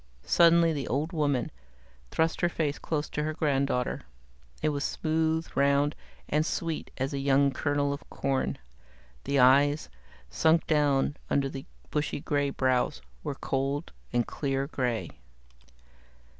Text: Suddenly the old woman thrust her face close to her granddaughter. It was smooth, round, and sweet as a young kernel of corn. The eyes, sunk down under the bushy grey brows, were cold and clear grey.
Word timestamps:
Suddenly 0.25 0.73
the 0.73 0.87
old 0.87 1.13
woman 1.13 1.51
thrust 2.09 2.41
her 2.41 2.49
face 2.49 2.79
close 2.79 3.07
to 3.09 3.21
her 3.21 3.35
granddaughter. 3.35 4.01
It 4.63 4.69
was 4.69 4.83
smooth, 4.83 5.47
round, 5.53 5.93
and 6.27 6.43
sweet 6.43 6.89
as 6.97 7.13
a 7.13 7.19
young 7.19 7.51
kernel 7.51 7.93
of 7.93 8.09
corn. 8.09 8.57
The 9.25 9.37
eyes, 9.37 9.89
sunk 10.27 10.65
down 10.65 11.17
under 11.29 11.49
the 11.49 11.67
bushy 11.91 12.19
grey 12.19 12.49
brows, 12.49 13.03
were 13.23 13.35
cold 13.35 13.91
and 14.11 14.25
clear 14.25 14.65
grey. 14.65 15.11